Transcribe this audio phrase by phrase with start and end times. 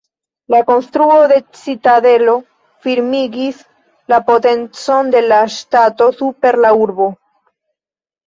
[0.53, 2.33] La konstruo de citadelo
[2.87, 3.59] firmigis
[4.13, 7.11] la potencon de la ŝtato super la urbo.